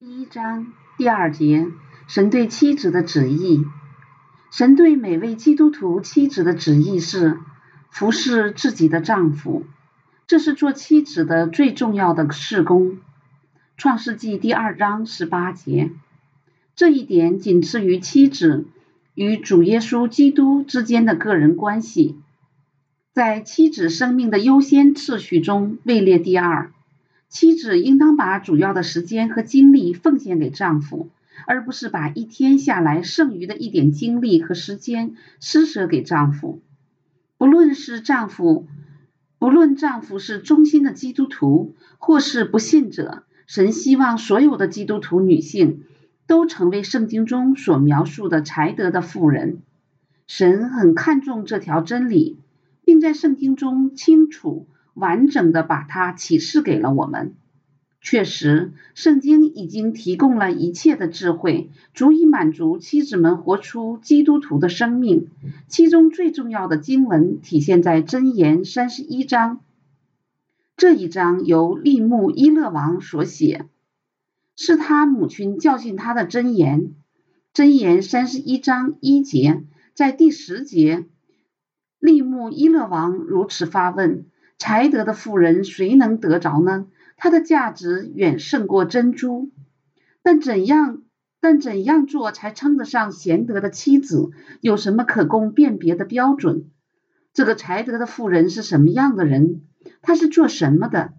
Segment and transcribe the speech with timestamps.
[0.00, 1.66] 第一章第二节，
[2.06, 3.64] 神对妻子的旨意。
[4.52, 7.40] 神对每位基督徒妻子的旨意是
[7.90, 9.66] 服侍自己的丈夫，
[10.28, 12.98] 这是做妻子的最重要的事工。
[13.76, 15.90] 创世纪第二章十八节，
[16.76, 18.66] 这一点仅次于妻子
[19.14, 22.14] 与主耶稣基督之间的个人关系，
[23.12, 26.70] 在妻子生命的优先次序中位列第二。
[27.28, 31.10] 妻子应当把主要的时间和精力奉献给丈夫，
[31.46, 36.62] 而不是把一天下来剩余的一点精力和时间施舍给丈夫。
[37.36, 38.66] 不论是丈夫，
[39.38, 45.84] 不论丈夫是忠心的基督徒或是不信者，神希望所有的基督徒女性
[46.26, 49.58] 都成为圣经中所描述的才德的妇人。
[50.26, 52.38] 神很看重这条真理，
[52.84, 54.66] 并在圣经中清楚。
[54.98, 57.34] 完整的把它启示给了我们。
[58.00, 65.28] 确实，圣经已经提供了一切的智慧，足以满足妻子们活出基督徒的生命。
[65.66, 69.60] 其中最重要的经文体现在箴言三十一章。
[70.76, 73.66] 这一章由利木伊勒王所写，
[74.56, 76.94] 是他母亲教训他的箴言。
[77.52, 81.06] 箴言三十一章一节，在第十节，
[81.98, 84.26] 利木伊勒王如此发问。
[84.58, 86.86] 才德的妇人，谁能得着呢？
[87.16, 89.50] 她的价值远胜过珍珠。
[90.22, 91.02] 但怎样，
[91.40, 94.30] 但怎样做才称得上贤德的妻子？
[94.60, 96.70] 有什么可供辨别的标准？
[97.32, 99.62] 这个才德的妇人是什么样的人？
[100.02, 101.12] 她是做什么的？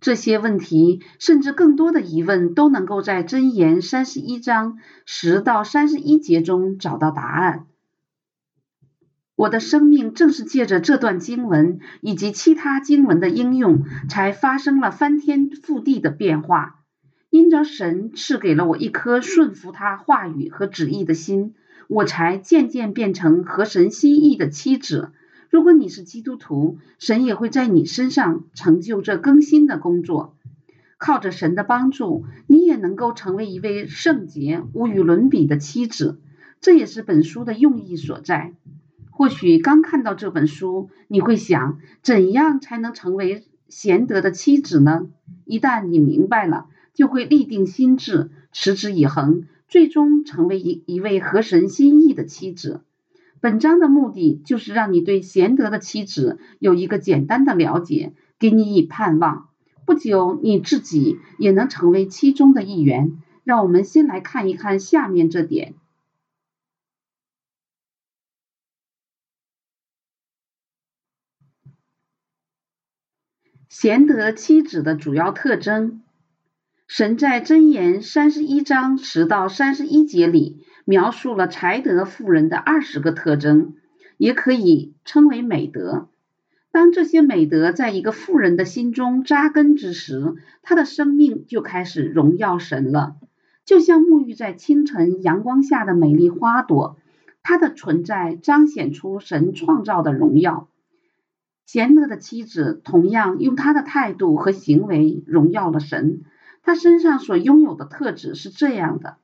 [0.00, 7.66] 这些问题，甚至更多的疑问，都能够在箴言三十一章十到三十一节中找到答案。
[9.38, 16.80] 我的生命正是借着这段经文以及其他经文的应用，才发生了翻天覆地的变化。
[17.30, 21.54] 因着神赐给了我一颗顺服他话语和旨意的心，
[21.86, 25.12] 我才渐渐变成合神心意的妻子。
[25.50, 30.36] 如果你是基督徒，神也会在你身上成就这更新的工作。
[30.98, 36.20] 靠着神的帮助，你也能够成为一位圣洁、无与伦比的妻子。
[36.60, 38.56] 这也是本书的用意所在。
[39.18, 45.08] 或许刚看到这本书，你会想，怎样才能成为贤德的妻子呢？
[45.44, 52.82] 一旦你明白了，就会立定心志，持之以恒，最终成为一一位合神心意的妻子。
[53.40, 59.48] 本章的目的就是让你对贤德的妻子有一个简单的了解，给你以盼望。
[59.84, 63.18] 不久，你自己也能成为其中的一员。
[63.42, 65.74] 让我们先来看一看下面这点。
[73.68, 76.00] 贤德妻子的主要特征，
[76.86, 83.74] 神在箴言三十一章十到三十一节里描述了才德妇人的二十个特征，
[84.16, 86.08] 也可以称为美德。
[86.70, 93.16] 当这些美德在一个妇人的心中扎根之时，她的生命就开始荣耀神了，
[93.66, 96.96] 就像沐浴在清晨阳光下的美丽花朵，
[97.42, 100.68] 她的存在彰显出神创造的荣耀。
[101.68, 106.22] 贤德的妻子同样用她的态度和行为荣耀了神。
[106.62, 109.18] 她身上所拥有的特质是这样的：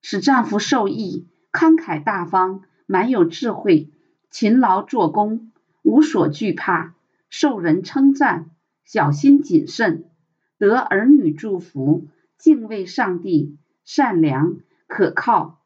[0.00, 3.92] 使丈夫受益，慷慨大方，满有智慧，
[4.28, 5.52] 勤劳做工，
[5.82, 6.96] 无所惧怕，
[7.30, 8.50] 受人称赞，
[8.84, 10.06] 小心谨慎，
[10.58, 12.08] 得儿女祝福，
[12.38, 14.56] 敬畏上帝，善良
[14.88, 15.60] 可靠，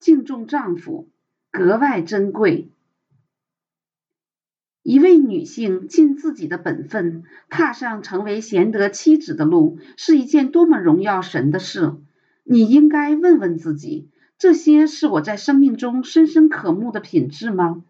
[0.00, 1.10] 敬重丈夫，
[1.50, 2.70] 格外珍贵。
[4.88, 11.94] 一位女性尽自己的本分，踏上成为贤德妻子的路，是一件多么荣耀神的事！
[12.44, 14.08] 你应该问问自己：
[14.38, 17.82] 这些是我在生命中深深渴慕的品质吗？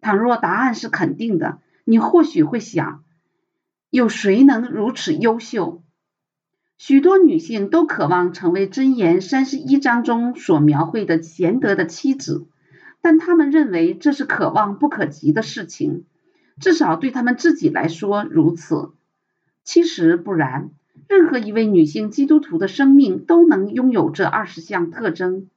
[0.00, 3.02] 倘若答案是肯定的，你或许会想：
[3.90, 5.82] 有谁能如此优秀？
[6.78, 12.46] 许多女性都渴望成为箴言三十一章中所描绘的贤德的妻子，
[13.02, 16.04] 但她们认为这是可望不可及的事情。
[16.60, 18.92] 至少对他们自己来说如此。
[19.64, 20.70] 其实不然，
[21.08, 25.48] 任何一位女性基督徒的生命都能拥有这二十项特征。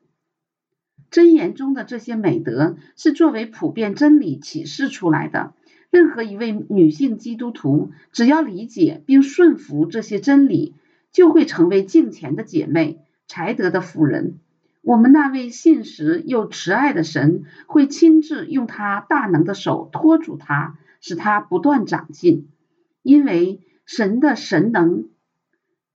[1.11, 5.53] 箴言中的这些美德是作为普遍真理启示出来的。
[5.89, 10.75] 任何一位女性基督徒只要理解并顺服这些真理，
[11.13, 14.37] 就会成为敬虔的姐妹、才德的妇人。
[14.81, 20.77] 我们那位信实又慈爱的神会亲自用他大能的手托住他。
[21.01, 22.49] 使他不断长进，
[23.01, 25.09] 因为神的神能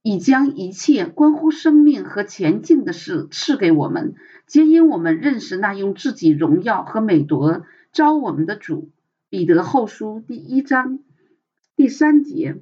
[0.02, 4.14] 已将一切关乎生命和前进的事赐给我们，
[4.46, 8.90] 皆因我们认识那用自己荣耀和美德招我们的主。
[9.28, 10.98] 彼得后书第一章
[11.74, 12.60] 第三节，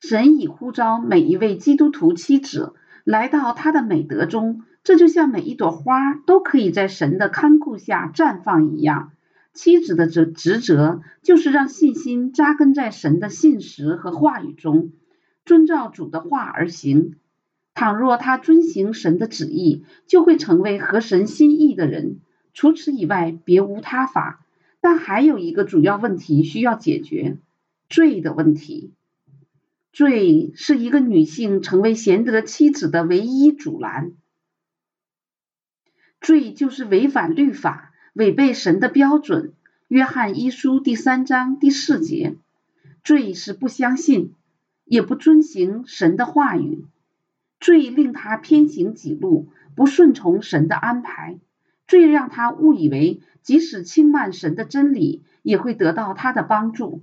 [0.00, 9.12] 神已呼召每一位基督徒妻子来到他的美德中，这就像每一朵花都可以在神的看顾下绽放一样。
[9.52, 14.92] 妻子的职职责就是让信心扎根在神的信实和话语中。
[15.44, 17.16] 遵照主的话而行。
[17.74, 22.18] 倘若他遵行神的旨意，就会成为合神心意的人。
[22.52, 24.44] 除此以外，别无他法。
[24.80, 27.38] 但还有一个主要问题需要解决：
[27.88, 28.92] 罪的问题。
[29.92, 34.12] 罪是一个女性成为贤德妻子的唯一阻拦。
[36.20, 39.52] 罪就是违反律法，违背神的标准。
[39.86, 42.34] 约翰一书第三章第四节。
[43.04, 44.34] 罪是不相信。
[44.84, 46.86] 也不遵行神的话语，
[47.60, 51.40] 罪令他偏行己路，不顺从神的安排；
[51.86, 57.02] 罪让他误以为即使轻慢神的真理，也会得到他的帮助，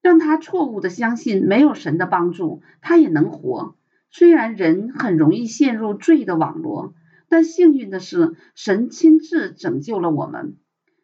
[0.00, 3.76] 让他错误的相信没有神的帮助，他也能活。
[4.10, 6.94] 虽然人很容易陷入罪的网络，
[7.28, 10.56] 但幸运的是，神亲自拯救了我们。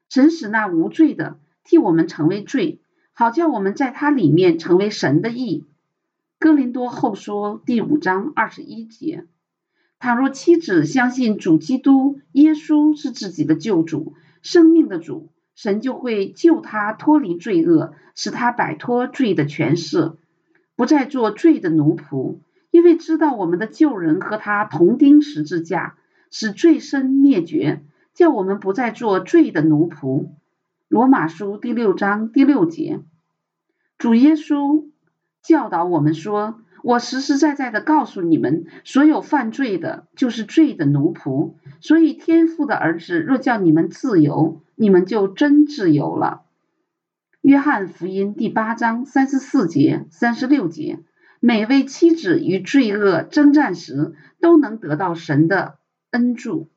[0.09, 2.81] 神使那无罪的替我们成为罪，
[3.13, 5.65] 好叫我们在他里面成为神的义。
[6.39, 9.27] 哥林多后书第五章二十一节：
[9.99, 20.13] 倘若妻子相信主基督耶稣是自己的救主、生命的主，神就会救他脱离罪恶，使他摆脱罪的权势，
[20.77, 22.39] 不再做罪的奴仆。
[22.71, 25.97] 因为知道我们的救人和他同钉十字架，
[26.33, 27.83] 使罪身灭绝，
[28.15, 30.31] 叫我们不再做罪的奴仆。
[30.89, 33.01] 罗马书第六章第六节：
[33.99, 34.87] 主耶稣。
[35.43, 41.55] 教导我们说：“我实实在在的告诉你们，所有犯罪的，就是罪的奴仆。
[41.81, 46.43] 所以天父的儿子若叫你们自由，你们就真自由了。”
[47.43, 51.01] 约翰福音第八章三十四节、三十六节。
[51.41, 55.79] 每位妻子与罪恶征战时，都能得到神的
[56.13, 56.72] 恩助。